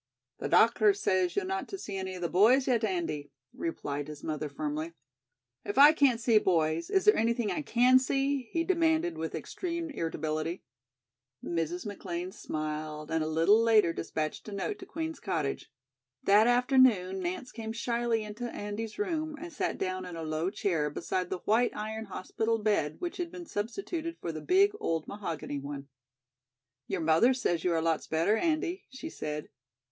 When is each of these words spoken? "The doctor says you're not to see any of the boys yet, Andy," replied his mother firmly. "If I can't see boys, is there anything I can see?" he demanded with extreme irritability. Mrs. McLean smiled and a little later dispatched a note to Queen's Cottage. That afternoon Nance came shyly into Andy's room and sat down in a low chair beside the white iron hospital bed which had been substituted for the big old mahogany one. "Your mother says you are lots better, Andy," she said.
"The 0.39 0.49
doctor 0.49 0.95
says 0.95 1.35
you're 1.35 1.45
not 1.45 1.67
to 1.67 1.77
see 1.77 1.95
any 1.95 2.15
of 2.15 2.23
the 2.23 2.27
boys 2.27 2.65
yet, 2.65 2.83
Andy," 2.83 3.29
replied 3.53 4.07
his 4.07 4.23
mother 4.23 4.49
firmly. 4.49 4.93
"If 5.63 5.77
I 5.77 5.93
can't 5.93 6.19
see 6.19 6.39
boys, 6.39 6.89
is 6.89 7.05
there 7.05 7.15
anything 7.15 7.51
I 7.51 7.61
can 7.61 7.99
see?" 7.99 8.49
he 8.51 8.63
demanded 8.63 9.15
with 9.15 9.35
extreme 9.35 9.91
irritability. 9.91 10.63
Mrs. 11.43 11.85
McLean 11.85 12.31
smiled 12.31 13.11
and 13.11 13.23
a 13.23 13.27
little 13.27 13.61
later 13.61 13.93
dispatched 13.93 14.49
a 14.49 14.51
note 14.51 14.79
to 14.79 14.87
Queen's 14.87 15.19
Cottage. 15.19 15.69
That 16.23 16.47
afternoon 16.47 17.19
Nance 17.19 17.51
came 17.51 17.71
shyly 17.71 18.23
into 18.23 18.45
Andy's 18.45 18.97
room 18.97 19.35
and 19.39 19.53
sat 19.53 19.77
down 19.77 20.05
in 20.07 20.15
a 20.15 20.23
low 20.23 20.49
chair 20.49 20.89
beside 20.89 21.29
the 21.29 21.41
white 21.45 21.75
iron 21.75 22.05
hospital 22.05 22.57
bed 22.57 22.95
which 22.97 23.17
had 23.17 23.31
been 23.31 23.45
substituted 23.45 24.17
for 24.19 24.31
the 24.31 24.41
big 24.41 24.71
old 24.79 25.07
mahogany 25.07 25.59
one. 25.59 25.89
"Your 26.87 27.01
mother 27.01 27.35
says 27.35 27.63
you 27.63 27.71
are 27.71 27.81
lots 27.83 28.07
better, 28.07 28.35
Andy," 28.35 28.85
she 28.89 29.07
said. 29.07 29.49